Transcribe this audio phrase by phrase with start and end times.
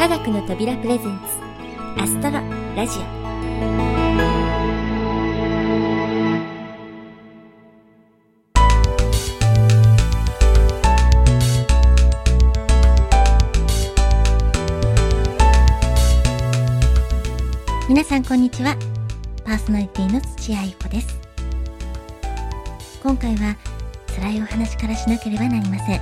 [0.00, 2.40] 科学の扉プレゼンツアストロ
[2.74, 3.02] ラジオ。
[17.86, 18.74] 皆さんこんにちは。
[19.44, 21.20] パーソナリティの土屋愛子です。
[23.02, 23.54] 今回は
[24.16, 26.00] 辛いお話からしなければなりません。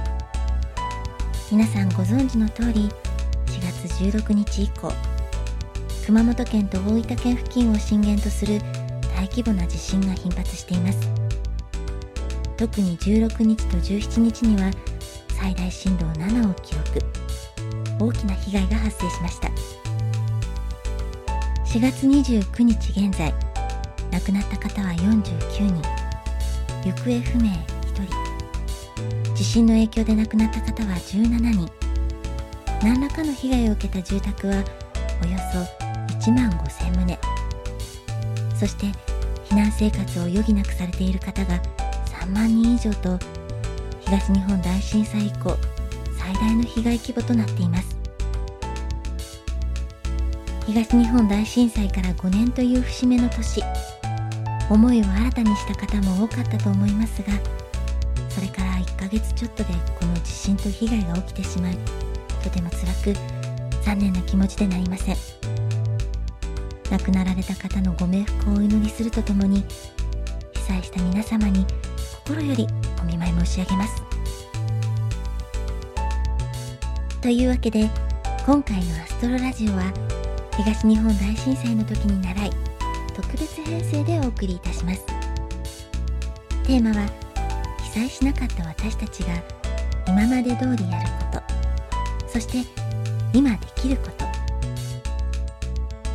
[1.50, 2.92] 皆さんご存知の通り
[3.60, 4.92] 月16日以降
[6.06, 8.60] 熊本県と大分県付近を震源とする
[9.14, 11.00] 大規模な地震が頻発しています。
[12.56, 14.70] 特に16日と17日には
[15.36, 16.98] 最大震度7を記録。
[18.00, 19.48] 大きな被害が発生しました。
[21.66, 23.34] 4月29日現在
[24.10, 25.82] 亡くなった方は49人。
[26.84, 29.34] 行方不明1人。
[29.34, 31.77] 地震の影響で亡くなった方は17人。
[32.82, 34.54] 何らかの被害を受けた住宅は
[35.22, 37.18] およそ1万5000棟。
[38.56, 38.86] そして
[39.48, 41.60] 避難生活を余儀なくされている方が
[42.22, 43.18] 3万人以上と
[44.00, 45.56] 東日本大震災以降
[46.18, 47.98] 最大の被害規模となっています。
[50.68, 53.62] 東日本大震災から5年という節目の年
[54.68, 57.28] 思いを新たにした方も多かったと思いますが
[58.28, 61.78] それから1ヶ月ちょっとでこの地震と被害が起きてしまい
[62.42, 63.18] とても辛く
[63.84, 65.16] 残念な気持ちでなりません。
[66.90, 69.64] 亡くなられた方のご冥福をお祈りするとともに
[70.54, 71.66] 被災した皆様に
[72.26, 72.66] 心より
[73.00, 74.02] お見舞い申し上げます。
[77.20, 77.90] というわけで
[78.46, 79.92] 今回のアストロラジオは
[80.56, 82.50] 東日本大震災の時に習い
[83.14, 85.04] 特別編成でお送りいたします。
[86.64, 87.06] テーマは
[87.82, 89.34] 被災しなかった私たちが
[90.06, 91.47] 今まで通りやること。
[92.38, 92.70] そして
[93.32, 94.24] 今できること。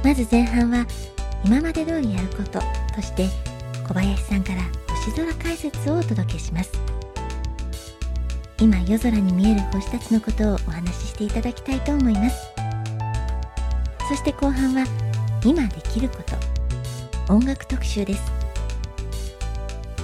[0.07, 0.87] まず前半は
[1.43, 2.61] 今まで通りやること。
[2.95, 3.27] として
[3.85, 6.71] 小林さんから星空解説をお届けします。
[8.57, 12.47] 今夜空に見える星たちのことをお話ししていただきたいと思います。
[14.07, 14.85] そして後半は
[15.43, 16.23] 今できるこ
[17.27, 17.33] と。
[17.33, 18.21] 音楽特集です。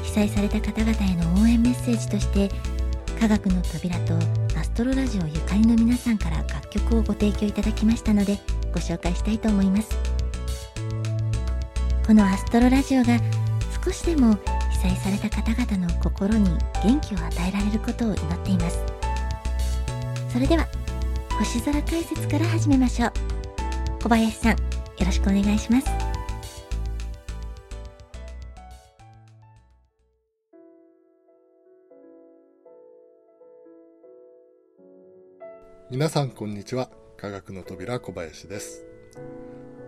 [0.04, 2.50] 被災された方々への応援メッセージとして
[3.18, 4.39] 科学の扉と
[4.80, 8.40] トロラジオゆかりの皆さんから楽曲をご提供いただきましたので
[8.74, 9.90] ご紹介したいと思います。
[12.08, 13.20] このアストロラジオが
[13.84, 14.38] 少しでも
[14.72, 16.50] 被災された方々の心に
[16.82, 18.80] 元気を与えられることを祈っています。
[20.32, 20.66] それでは
[21.32, 23.12] 星空解説から始めましょう。
[24.02, 24.58] 小林さんよ
[25.06, 26.09] ろしくお願いします。
[35.92, 36.92] 皆さんこんにちは。
[37.18, 38.86] 科学の扉小林です。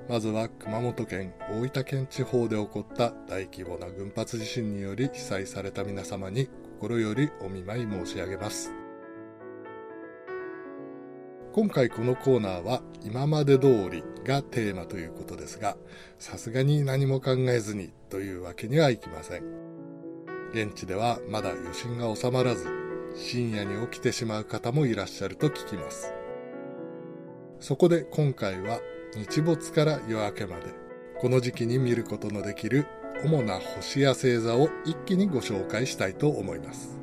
[0.10, 8.74] まずは熊本県大分県地方で起こった大規模な群発地震により被災された皆様に心よりお見舞い申し上げます。
[11.54, 15.78] 今回このコーナーは今まで通りがテーマということですが
[16.18, 19.44] さすがに何も考えずにというわけにはいきません。
[20.52, 22.81] 現地ではまだ余震が収まらず
[23.16, 26.14] 深夜に起きてしまう方もいらっしゃると聞きます。
[27.60, 28.80] そこで今回は
[29.16, 30.68] 日没から夜明けまで
[31.20, 32.88] この時期に見ることのできる
[33.24, 37.00] 主な星や星座を一気にご紹介したいと思います。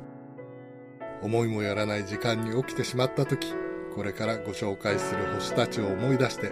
[1.21, 3.53] 思いもやらない時間に起きてしまった時
[3.93, 6.51] これからご紹介する星たちを思い出して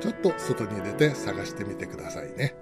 [0.00, 2.54] ちょっと外に出て探してみてくださいね。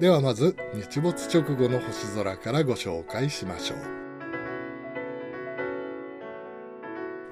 [0.00, 4.03] ではまず日没直後の星空からご紹介しましょう。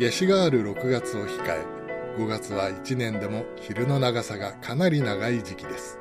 [0.02, 1.64] 夏至がある6月を控え
[2.18, 6.00] 5月は1年でも昼の長さがかなり長い時期です。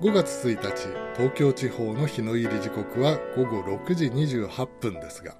[0.00, 5.34] 5月1日東京地方の日の入り時刻は午後6時28分ですが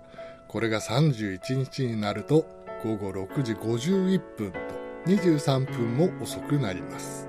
[0.46, 2.46] これが31日になると
[2.84, 4.58] 午後6時51分と
[5.06, 7.28] 23分も遅くなります。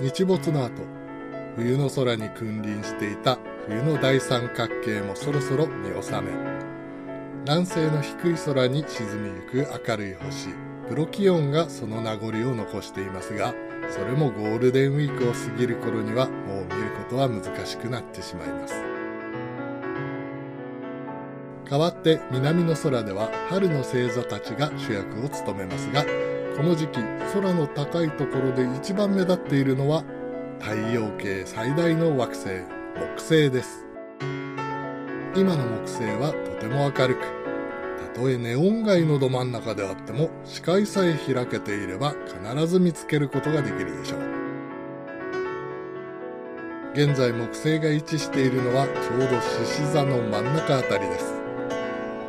[0.00, 0.70] 日没の後
[1.56, 6.55] 冬の空に君臨していた冬の大三角形もそろそろ見納め
[7.46, 10.48] 南西の低い空に沈みゆく明るい星。
[10.88, 13.54] プロキオンがその名残を残していますが
[13.88, 18.74] それもゴールデンウィークを過ぎる頃にはもう見ることは難しくなってしまいます。
[21.70, 26.04] 代わって南の空では春の星座たちが主役を務めますが
[26.56, 26.98] この時期
[27.32, 30.02] 空の高いところで一番目立っているのは
[30.58, 32.46] 太陽系最大の惑星
[32.96, 33.85] 木星です。
[35.38, 37.20] 今の木星はとても明るく
[38.14, 42.14] たとえネオン街のど真ん中であっても視界さえ開けていれば
[42.54, 44.20] 必ず見つけることができるでしょう。
[46.94, 51.34] 現在木星が位置しているのはちょうど獅子座の真ん中あたりです。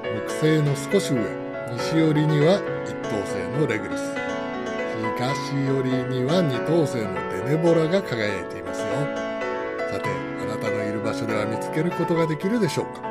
[0.04, 1.21] 木星の少し上、
[1.77, 4.04] 西寄りには一等星のレグルス。
[5.15, 7.13] 東寄りには二等星の
[7.45, 8.66] デネボラが輝いています。
[11.27, 13.01] たのいる場所では見つけることができるでしょうか？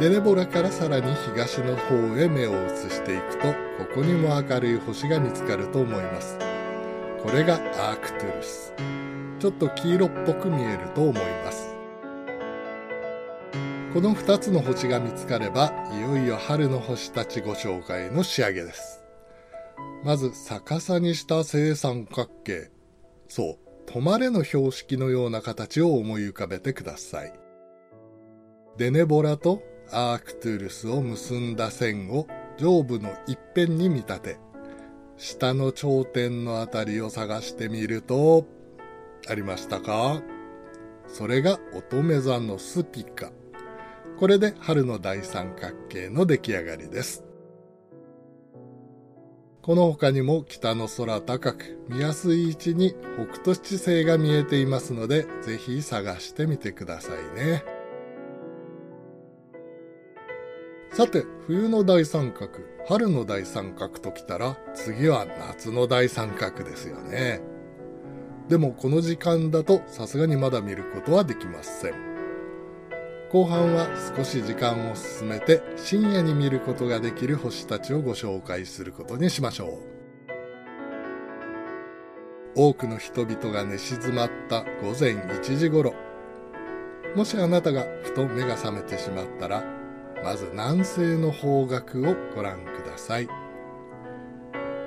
[0.00, 3.56] デネボラからさらに東の方へ目を移していくと、こ
[3.94, 6.38] こにも明るい星が見つかると思います。
[7.22, 8.74] これがアークトゥルス。
[9.38, 11.14] ちょっと黄色っぽく見えると思い
[11.44, 11.74] ます。
[13.94, 19.02] この2つの星が見つかれば、いよいよ春の星たちご紹介の仕上げです。
[20.04, 22.70] まず逆さにした正三角形。
[23.28, 27.32] そう、止まれの標識のような形を思い浮かべてください。
[28.76, 32.26] デネボラとアークトゥルスを結んだ線を
[32.58, 34.38] 上部の一辺に見立て、
[35.16, 38.46] 下の頂点のあたりを探してみると、
[39.28, 40.22] ありましたか？
[41.08, 43.30] それが乙女座のスピカ。
[44.18, 47.22] これで春の大三角形の出来上がりです。
[49.66, 57.64] この他にも北の空高く見やすい位置に北斗七星が見えていますので、ぜひ探してみてくださいね。
[60.92, 62.48] さて、冬の大三角、
[62.86, 67.40] 春の大三角ときたら、次は夏の大三角ですよね。
[68.48, 72.15] でもこの時間だとさすがにまだ見ることはできません。
[73.36, 73.86] 後半は
[74.16, 79.80] 少し時間を進めて深夜に見ることができる星たちをご紹介することにしましょう。
[82.54, 85.92] 多くの人々が寝静まった午前1時頃。
[87.14, 89.62] もしあなたがふと目が覚めてしまったら、
[90.24, 93.28] まず南西の方角をご覧ください。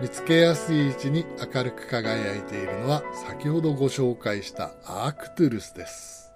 [0.01, 1.23] 見つけやすい位置に
[1.53, 6.28] 明るく輝いているのは先ほどご紹介したアークトゥルスです。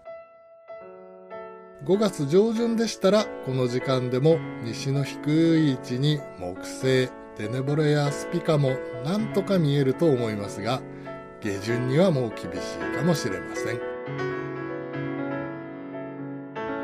[1.86, 10.82] 5月上旬でしたら、この時間でも西の低い位置に木星、デネボレやスピカもなんとか見えると思いますが、
[11.42, 12.50] 下旬にはもう厳しい
[12.96, 13.82] かもしれません。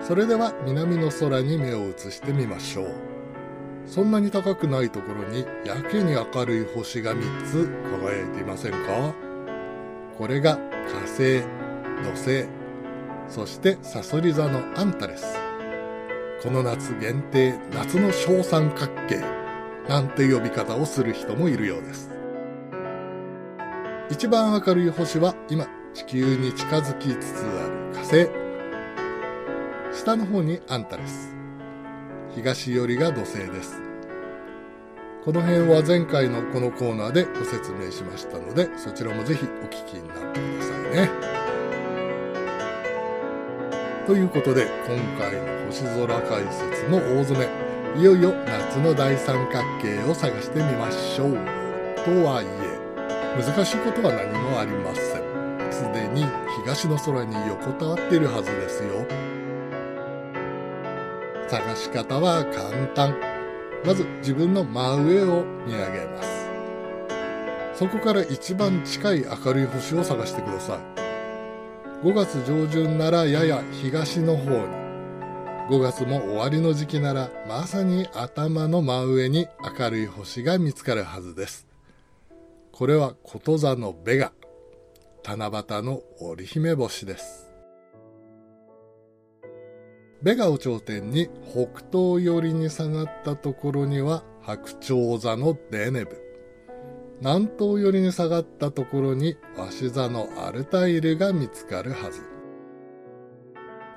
[0.01, 2.91] それでは南の空に目を移してみましょう。
[3.85, 7.69] そんなに高くないところにやけに明るい星が3つ
[8.01, 9.15] 輝いていませんか？
[10.17, 11.41] これが火星、
[12.03, 12.49] 土星、
[13.29, 15.25] そしてサソリ座のアンタレス。
[16.41, 19.21] この夏限定夏の小三角形
[19.87, 22.09] なんて呼び方をする人もいるようです。
[24.09, 28.29] 一番明るい星は今地球に近づきつつある火星。
[29.91, 31.35] 下の方にアンタレス。
[32.35, 33.81] 東寄りが土星です。
[35.25, 41.58] この辺は前回のこのコーナーでご説明しましたので、そちらもぜひお聞きになってくださいね。
[44.09, 51.33] ということで、今回の星空解説の大詰め、いよいよ夏の大三角形を探してみましょう。
[52.03, 55.71] とはいえ、難しいことは何もありません。
[55.71, 56.25] すでに
[56.65, 59.05] 東の空に横たわっているはずですよ。
[61.47, 63.15] 探し方は簡単。
[63.85, 66.49] まず自分の真上を見上げます。
[67.75, 71.08] そこから一番近い明るい星を探してください。
[72.01, 74.57] 5月上旬ならやや東の方に、
[75.69, 81.67] 5月も終わりの時期ならまさに頭の真上に明るい星が見つかるはずです。
[82.71, 84.31] これはこと座のベガ、
[85.25, 87.51] 七夕の織姫星です。
[90.23, 96.28] ベガを頂点に北東寄りに下がったところには白鳥座のデネブ。
[97.21, 102.21] 南東寄りに下がったところに鷲座のアルタイルが見つかるはず。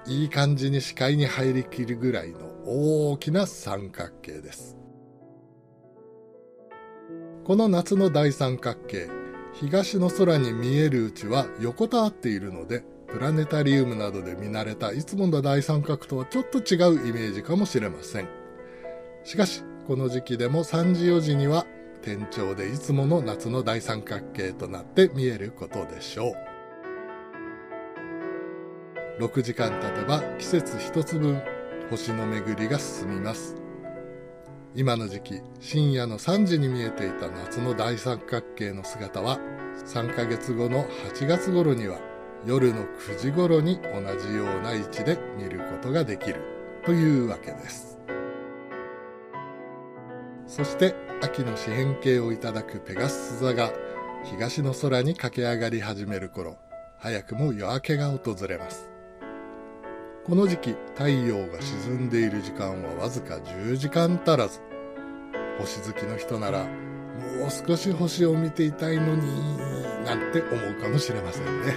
[0.06, 4.76] いい感じに視界に入りきるぐらいの大きな三角形です。
[7.44, 9.08] この夏の大三角形、
[9.52, 18.28] 東の空に見えるうちは横たわっているので、プラネタリウムなどで見慣れたいつもの大三角とはちょっと違うイメージかもしれません。
[19.22, 21.66] しかし、この時期でも3時4時には
[22.02, 26.35] 天頂でいつもの夏の大三角形となって見えることでしょう。
[29.23, 31.42] 6時間経てば季節一つ分
[31.90, 33.56] 星の巡りが進みます。
[34.75, 39.38] 今の時期、深夜の3時に見えていた夏の大三角形の姿は、
[39.87, 41.99] 3ヶ月後の8月頃には
[42.47, 46.40] 夜の9時頃に同じような位置で見ることができる
[46.85, 47.91] というわけです。
[50.54, 53.73] そして秋の四辺形をいただくペガス座が
[54.23, 56.59] 東の空に駆け上がり始める頃、
[56.99, 58.90] 早くも夜明けが訪れます。
[60.26, 64.61] この時期、太陽が沈んでいる時間はわずか10時間足らず。
[65.59, 69.56] 星好きの人なら、もう少し星を見ていたいのに、
[70.04, 71.75] なんて思うかもしれませんね。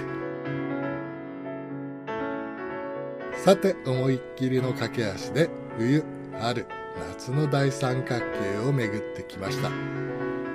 [3.42, 6.04] さて、思いっきりの駆け足で、冬、
[6.38, 6.66] 春、
[6.98, 9.70] 夏の大三角形を巡ってきました。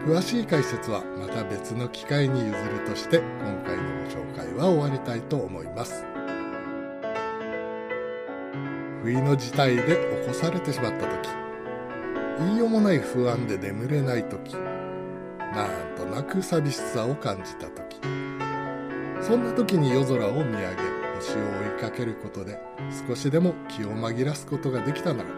[0.06, 6.04] 詳しい解説はまた別の機会に譲るとして今回のご紹介は終わりたいと思います。
[9.04, 9.84] 不意の事態で
[10.24, 11.30] 起こされてしまった時、
[12.40, 14.56] 言いようもない不安で眠れない時、
[15.54, 18.00] なんとなく寂しさを感じた時、
[19.22, 20.68] そんな時に夜空を見上げ、
[21.16, 21.40] 星を
[21.76, 22.60] 追いかけることで
[23.08, 25.30] 少しでも気を紛らすことができたなら、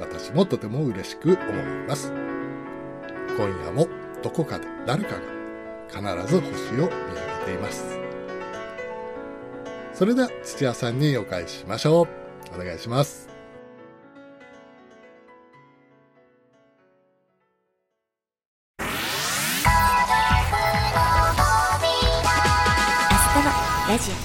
[0.00, 2.12] 私もとても嬉しく思います。
[3.36, 3.88] 今夜も
[4.22, 6.88] どこかで誰かが必ず星を見上
[7.40, 7.98] げています。
[9.92, 12.08] それでは土屋さんにお返ししましょ
[12.54, 12.60] う。
[12.60, 13.28] お願いします。
[23.86, 24.23] ラジオ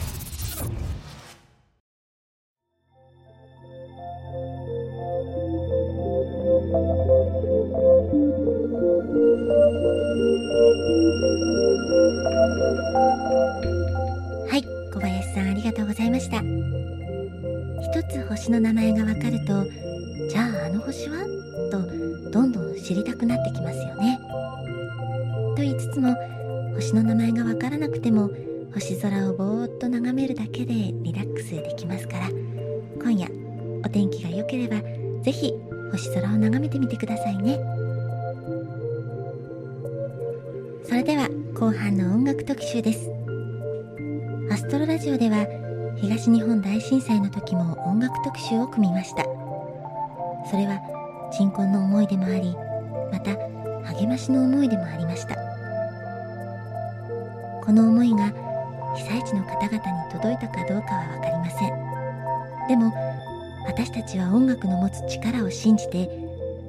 [65.08, 66.10] つ力を信じて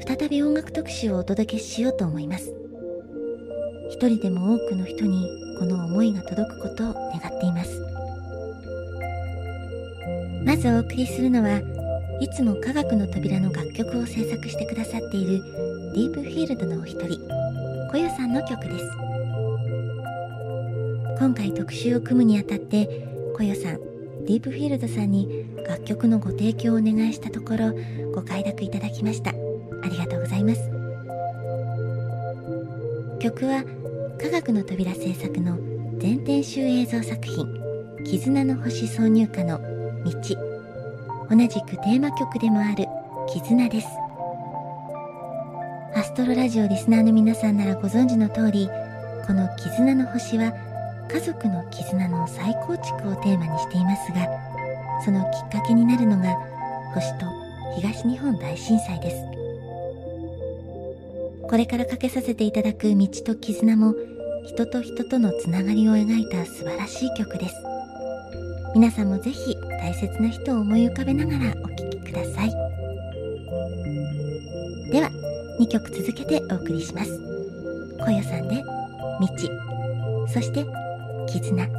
[0.07, 2.55] 再び音楽特集をお届けしようと思います。
[3.91, 7.81] 一人でも多くの人にこの思いが届くことを願っています。
[10.45, 11.61] まずお送りするのは
[12.21, 15.43] いつも科学の扉の楽曲を制作してくださっている
[15.95, 17.19] ディープフィールドのお一人
[17.91, 18.85] こよさんの曲です。
[21.19, 23.07] 今回特集を組むにあたって
[23.37, 23.90] こよさん
[24.27, 27.73] ディープフィールドさんに楽曲のご提供をお願いしたところ
[28.15, 29.31] ご快諾いただきました。
[29.31, 29.35] あ
[29.89, 30.61] りがとうございます。
[33.21, 33.65] 曲は
[34.21, 35.59] 科学の扉制作の
[35.99, 37.47] 全編集映像作品
[38.05, 39.59] 「絆の星挿入歌」の
[40.05, 40.51] 道。
[41.31, 42.87] 同じくテーマ曲でもある
[43.33, 43.87] 絆です。
[45.95, 48.69] アストロラジオリスナーの皆さんならご存知の通り
[49.27, 50.53] この絆の星は
[51.13, 54.29] 家族の絆の再構築をテーマにしていますが
[55.05, 56.37] そのきっかけになるのが
[56.95, 57.27] 星と
[57.75, 59.17] 東日本大震災です。
[61.49, 63.95] これからかけさせていただく道と絆も
[64.47, 67.55] 人と人とのつながりを描いた素晴らしい曲です。
[68.75, 72.51] 皆さんもぜひ大切な人を思い浮かべながらお聴きください。
[74.93, 75.11] では
[75.59, 77.11] 2曲続けてお送りします。
[77.99, 78.63] 小夜さんで
[79.21, 79.27] 「道」
[80.33, 80.65] そして
[81.31, 81.71] 「絆」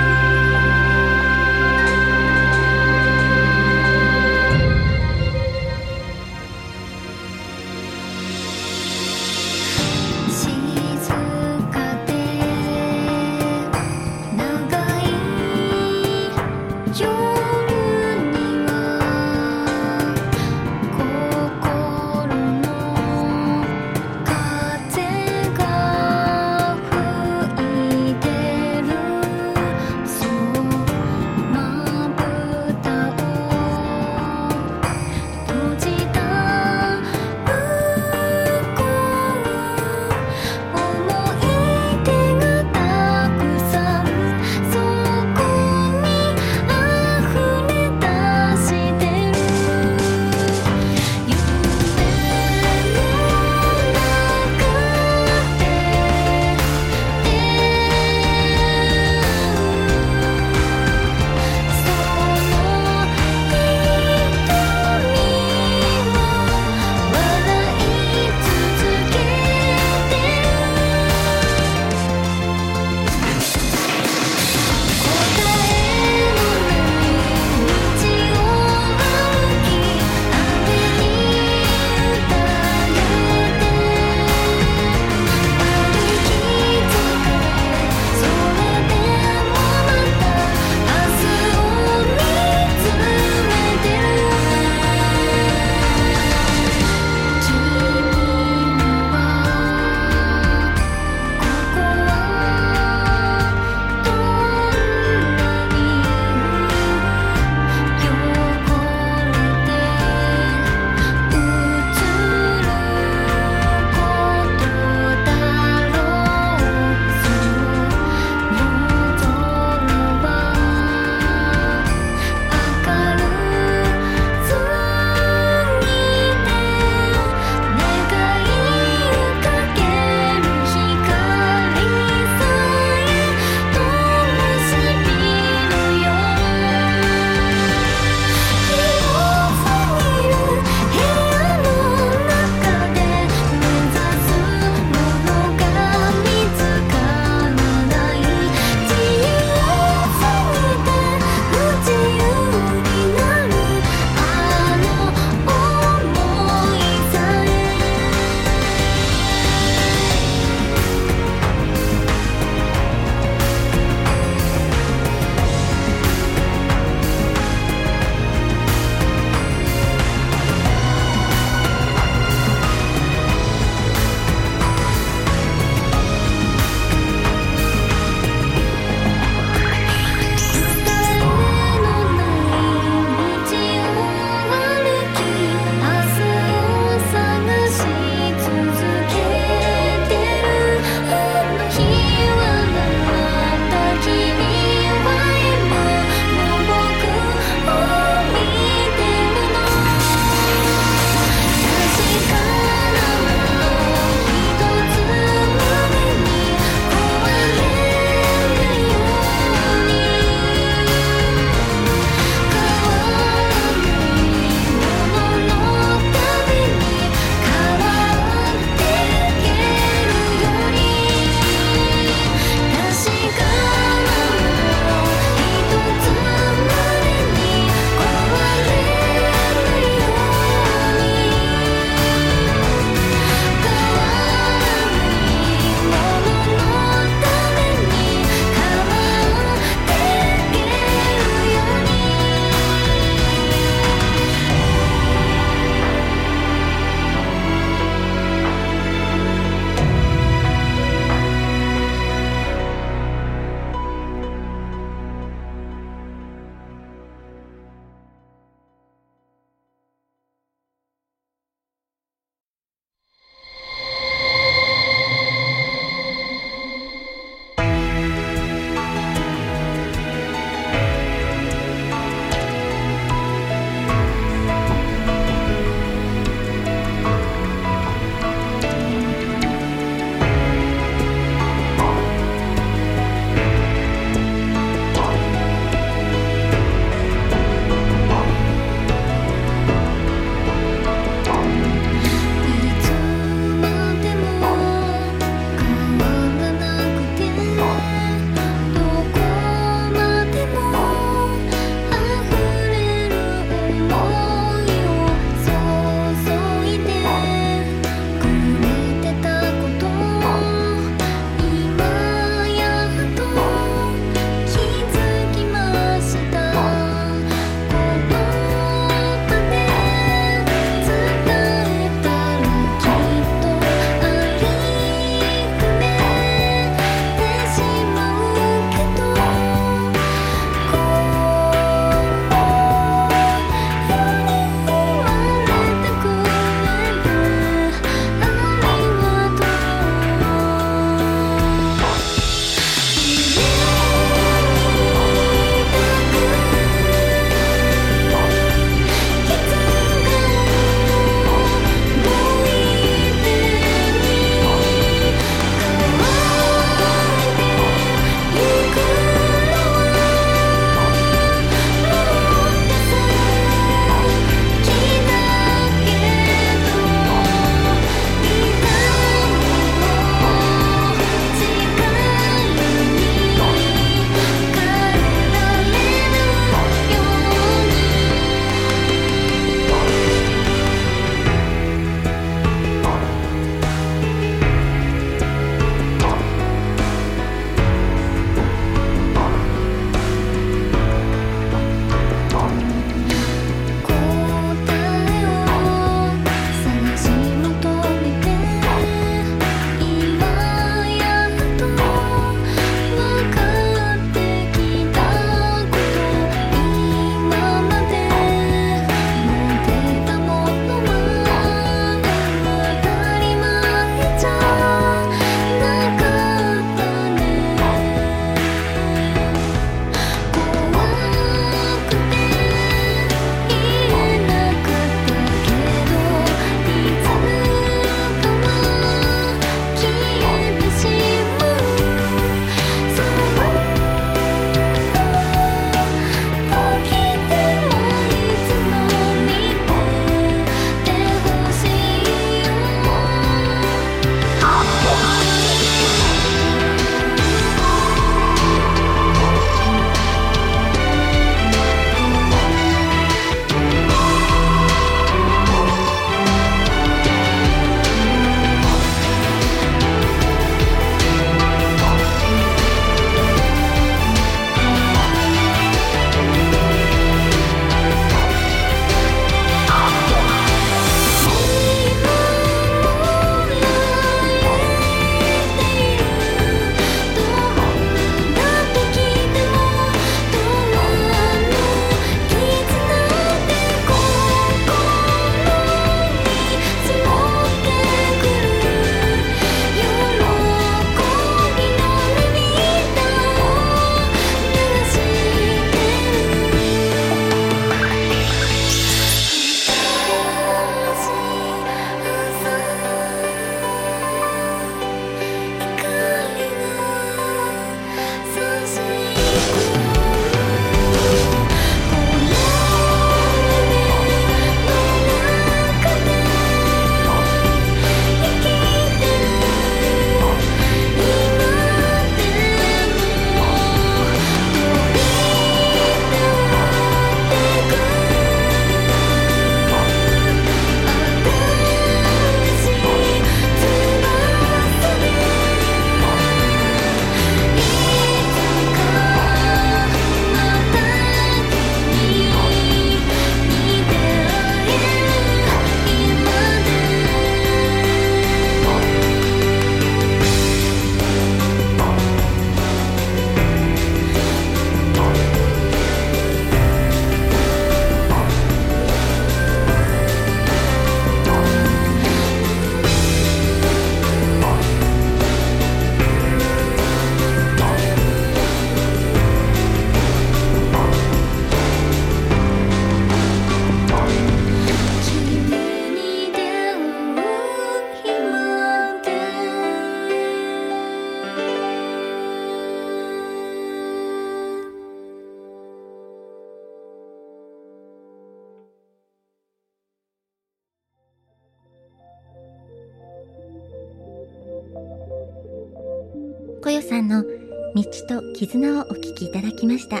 [598.34, 600.00] 絆をお聴きいただきました。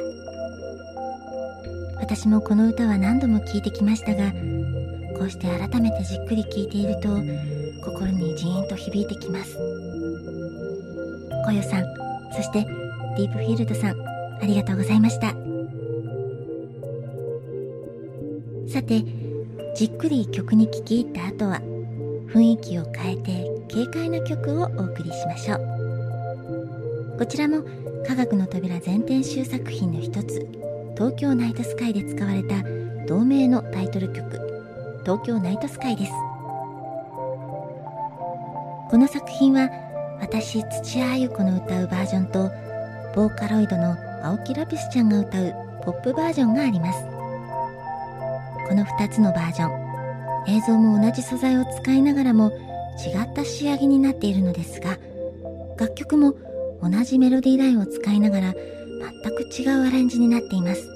[2.00, 4.32] 私もこの歌は何度も聴いてきましたが
[5.16, 7.08] こうして改めてじっくり聴いていると
[7.84, 9.56] 心にジーンと響いてきます。
[11.46, 11.84] こよさん
[12.34, 12.64] そして
[13.16, 14.00] ディープフィールドさん
[14.42, 15.28] ありがとうございました。
[18.68, 19.04] さて
[19.76, 21.60] じっくり曲に聴き入った後は
[22.28, 27.16] 雰囲気を変えて軽快な曲をお送りしましょう。
[27.16, 27.64] こちらも
[28.06, 30.46] 科学の扉全編集作品の一つ
[30.94, 32.62] 東京ナイトスカイで使われた
[33.06, 36.12] 同名のタイトル曲東京ナイトスカイです。
[38.90, 39.70] この作品は
[40.20, 42.50] 私土屋あゆ子の歌うバージョンと
[43.14, 47.04] ボーカロイドの青木ラピスちゃんが歌うポップバージョンがあります。
[48.68, 52.50] この2つのバージョン映像も同じ素材を使いながらも
[53.04, 54.98] 違った仕上げになっているのですが
[55.76, 56.34] 楽曲も
[56.82, 60.88] 同じメロディーラインを使いながら全く違うアレンジになっています。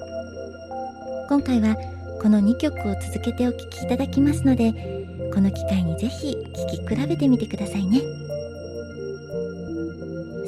[1.29, 1.75] 今回は
[2.21, 4.73] この2曲を続けてお聴きいただきますので
[5.33, 8.01] この機会にぜひ聴き比べてみてくださいね。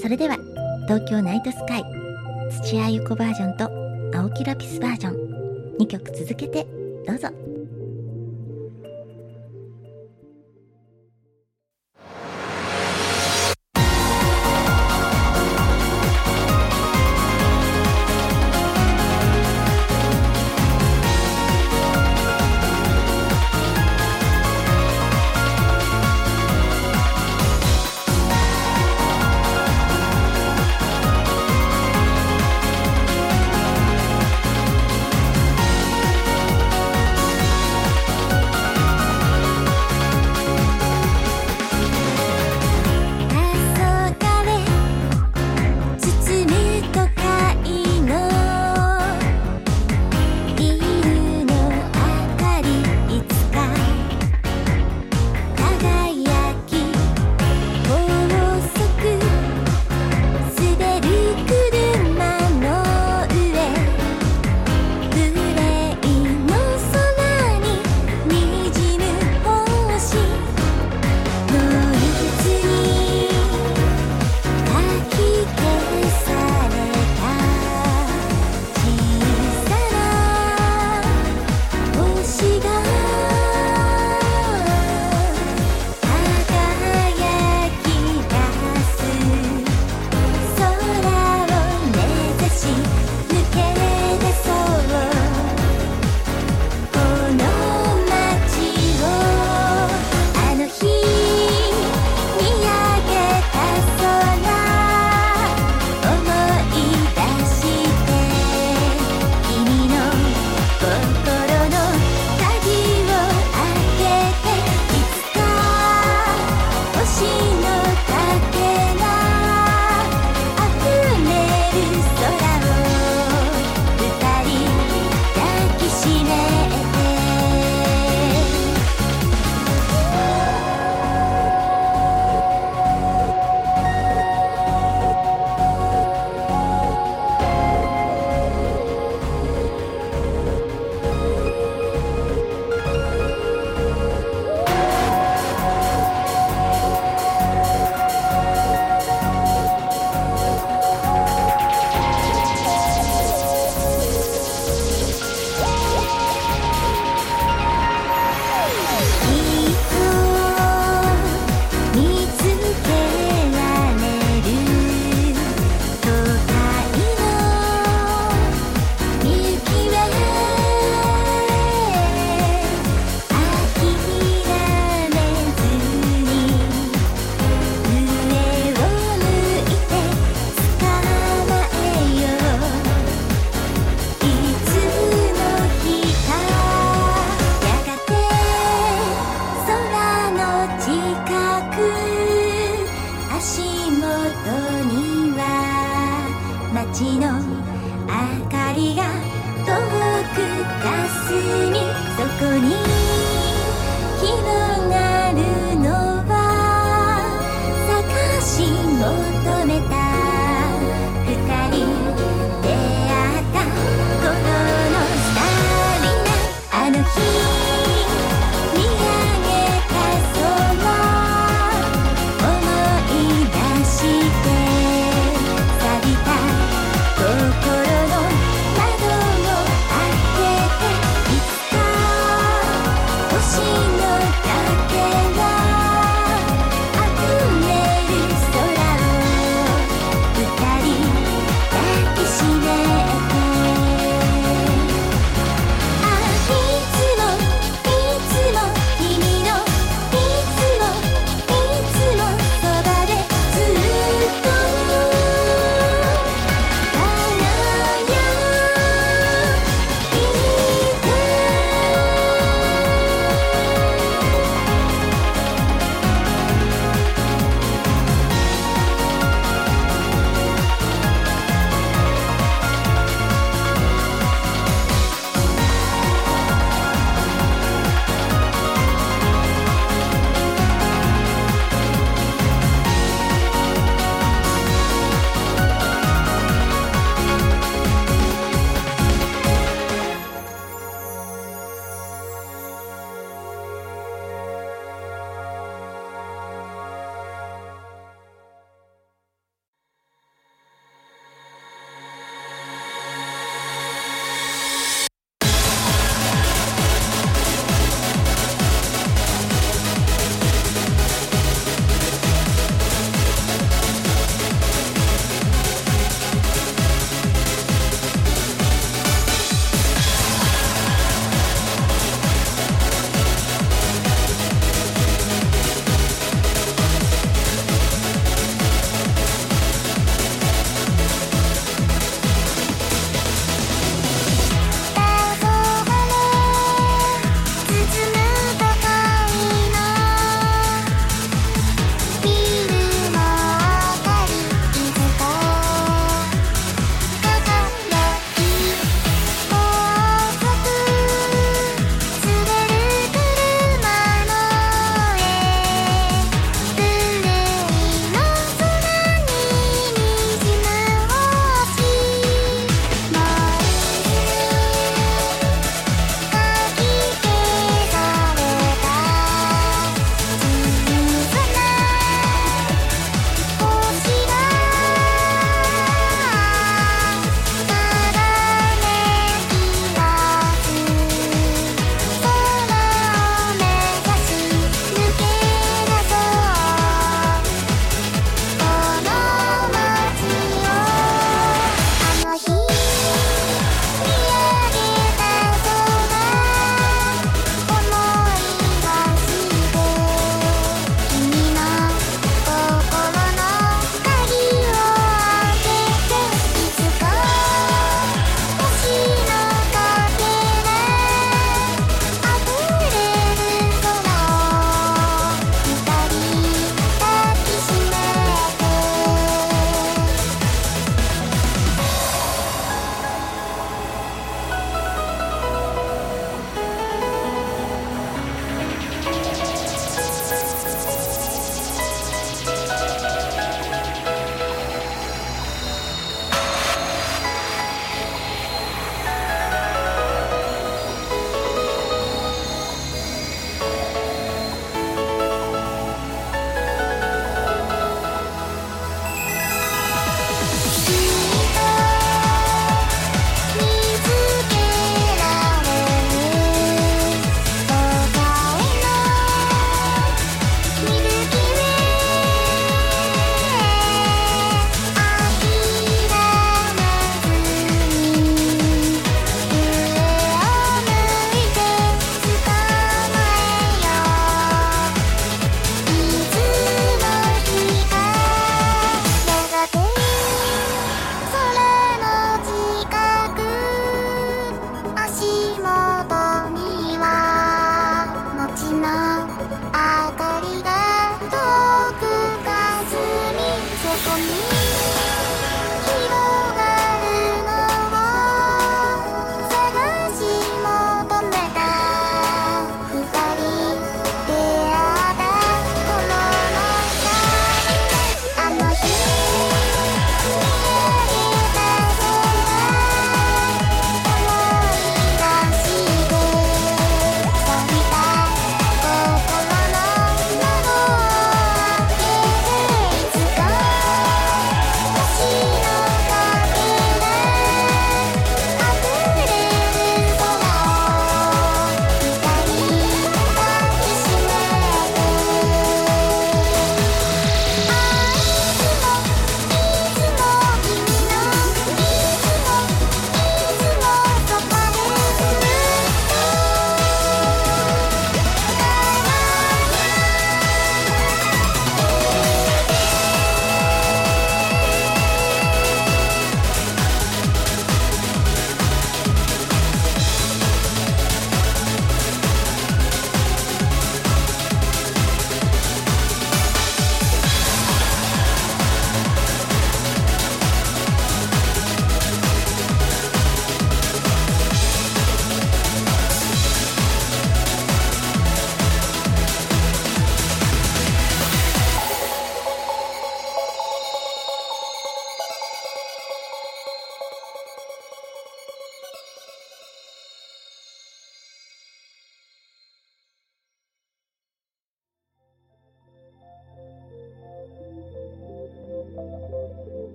[0.00, 0.38] それでは
[0.86, 1.84] 東京ナイトスカイ
[2.64, 3.70] 土屋ゆ子バージョンと
[4.18, 6.66] 青木ラピスバージョン2曲続けて
[7.06, 7.28] どうぞ「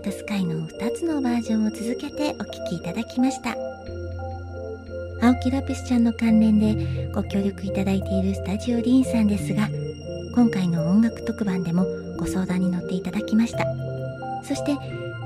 [0.00, 3.54] イトスカイの2つのバージョンを続けてお聴きいただきました。
[5.20, 9.68] 青木ラピスちゃんの関連でご協力いただいているスタジオリーンさんですが
[10.34, 11.84] 今回の音楽特番でも
[12.16, 13.66] ご相談に乗っていただきました。
[14.42, 14.74] そして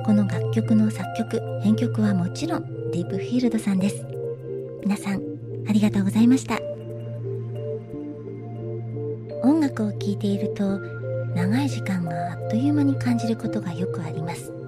[0.05, 4.05] この楽曲の作曲編曲はもちろんディープフィールドさんです。
[4.83, 5.22] 皆さん
[5.68, 6.59] ありがとうございました。
[9.45, 10.81] 音楽を聴いていると
[11.37, 14.64] 長い時間があっという間に感じることがよくあります。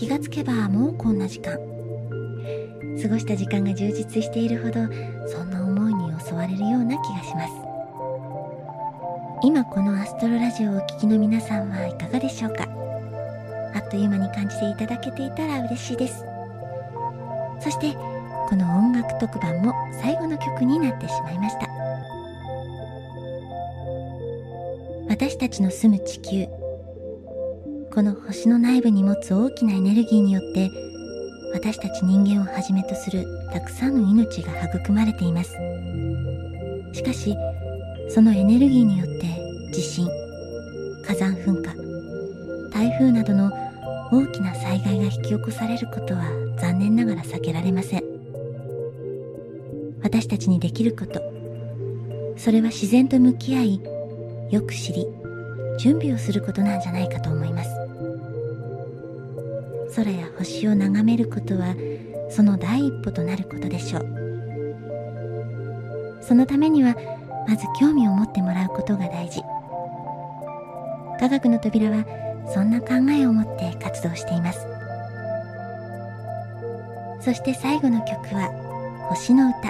[0.00, 1.58] 気がつけばもうこんな時間。
[3.02, 4.72] 過ごした時間が充実しているほど
[5.28, 7.52] そんな思いに襲われるような気がします。
[9.42, 12.66] 今このアストロラジオをお聴きの皆さんはいかがでしょうか？
[13.74, 16.24] あっという間に感じていただけていたら嬉しいです。
[17.60, 17.92] そして
[18.48, 21.68] この音楽特番も最後の曲になってしまいました。
[25.10, 26.46] 私たちの住む地球
[27.92, 30.70] この星の内部に持つ大きなエネルギーによって
[31.52, 35.56] 私たち人間をはじめとするたくさんの命が育まれています。
[36.92, 37.36] しかし
[38.08, 40.08] そのエネルギーによって地震
[41.04, 41.74] 火山噴火
[42.70, 43.50] 台風などの
[44.12, 46.22] 大きな災害が引き起こされることは
[46.60, 48.04] 残念ながら避けられません。
[50.02, 51.20] 私たちにできること。
[52.36, 53.80] それは自然と向き合い
[54.50, 55.06] よく知り
[55.78, 57.70] 準備をすることなんじゃないかと思います。
[59.96, 61.74] 空や星を眺めることは
[62.30, 64.06] その第一歩となることでしょう。
[66.20, 66.94] そのためには
[67.48, 69.42] まず興味を持ってもらうことが大事。
[71.18, 72.04] 科学の扉は
[72.52, 74.66] そんな考えを持って活動しています。
[77.20, 78.50] そして最後の曲は
[79.10, 79.68] 「星の歌」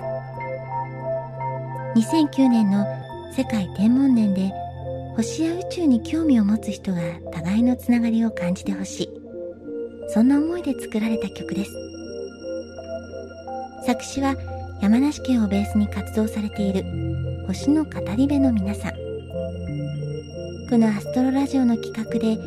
[1.97, 2.87] 2009年の
[3.33, 4.53] 世界天文年で
[5.17, 7.01] 星や宇宙に興味を持つ人が
[7.33, 9.11] 互いのつながりを感じてほしい。
[10.09, 11.73] そんな思いで作られた曲です。
[13.87, 14.37] 作詞は
[14.83, 16.85] 山梨県をベースに活動されている
[17.47, 18.93] 星の語り部の皆さん。
[20.71, 22.39] このアストロラジオの企画で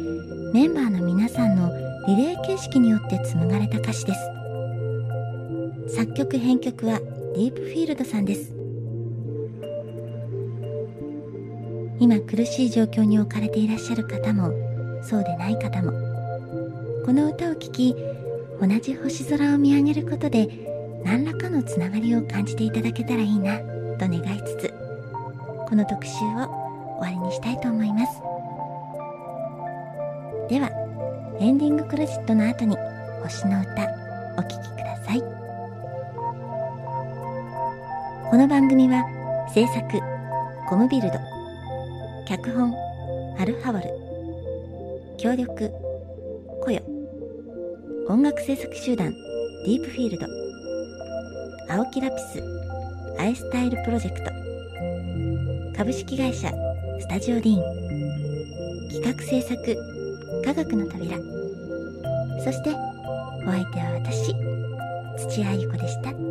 [0.54, 1.72] メンバーの皆さんの
[2.08, 5.96] リレー形式によって紡がれた歌詞です。
[5.96, 7.00] 作曲編曲は
[7.36, 8.63] ディープフィールドさんです。
[12.04, 14.52] 今苦しい状況に置かれていらっしゃる方も
[15.02, 15.94] そうでない方も。
[17.06, 17.96] この歌を聴き
[18.60, 20.50] 同じ星空を見上げることで
[21.06, 23.66] 何らかのつながりを感じていただけたらいいなと
[24.00, 24.74] 願いつつ
[25.70, 28.22] この特集を終わりにしたいと思います。
[30.50, 30.70] では
[31.40, 32.76] エンディングクレジットの後に
[33.22, 33.88] 星の歌
[34.38, 35.22] お聴きください。
[38.30, 39.06] この番組は
[39.54, 39.82] 制作
[40.68, 41.33] コムビルド
[42.26, 42.74] 脚本
[43.38, 43.90] アルハワル。
[45.18, 45.72] 協力
[46.64, 46.82] コヨ
[48.08, 49.14] 音楽制作集団
[49.66, 50.26] ディープフィールド。
[51.70, 52.42] 青木ラピス
[53.20, 54.32] アイスタイルプロジェクト。
[55.78, 56.50] 株式会社
[57.00, 57.64] スタジオディーン。
[58.90, 59.78] 企画制作
[60.46, 61.18] 科学の扉。
[62.42, 62.70] そして
[63.46, 64.34] お相手は私
[65.30, 66.23] 土屋ゆ子でした。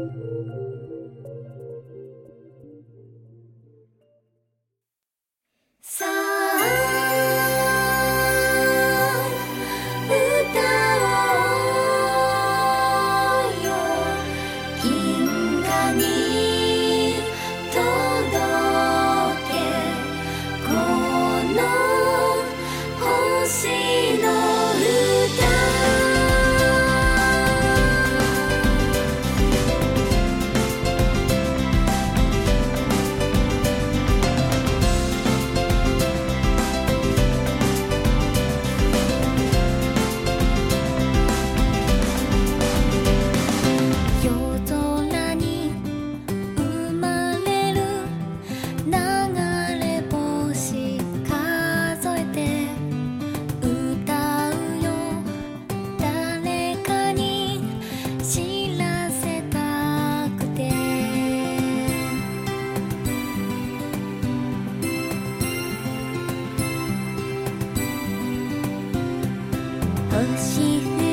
[70.23, 71.12] 可惜。